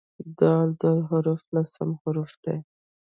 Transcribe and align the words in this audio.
د 0.39 0.39
"د" 0.79 0.83
حرف 1.09 1.41
لسم 1.55 1.89
حرف 2.01 2.31
دی. 2.43 2.57